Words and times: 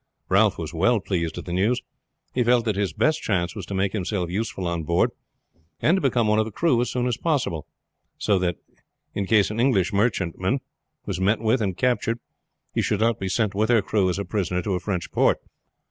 Ralph 0.29 0.57
was 0.57 0.73
well 0.73 0.99
pleased 0.99 1.37
at 1.37 1.45
the 1.45 1.53
news. 1.53 1.79
He 2.33 2.43
felt 2.43 2.65
that 2.65 2.75
his 2.75 2.91
best 2.91 3.21
chance 3.21 3.55
was 3.55 3.67
to 3.67 3.75
make 3.75 3.93
himself 3.93 4.31
useful 4.31 4.65
on 4.65 4.81
board, 4.81 5.11
and 5.79 5.95
to 5.95 6.01
become 6.01 6.27
one 6.27 6.39
of 6.39 6.45
the 6.45 6.51
crew 6.51 6.81
as 6.81 6.89
soon 6.89 7.05
as 7.05 7.17
possible, 7.17 7.67
so 8.17 8.39
that 8.39 8.55
in 9.13 9.27
case 9.27 9.51
an 9.51 9.59
English 9.59 9.93
merchantman 9.93 10.59
was 11.05 11.19
met 11.21 11.39
with 11.39 11.61
and 11.61 11.77
captured 11.77 12.17
he 12.73 12.81
should 12.81 12.99
not 13.01 13.19
be 13.19 13.29
sent 13.29 13.53
with 13.53 13.69
her 13.69 13.83
crew 13.83 14.09
as 14.09 14.17
a 14.17 14.25
prisoner 14.25 14.63
to 14.63 14.73
a 14.73 14.79
French 14.79 15.11
port. 15.11 15.37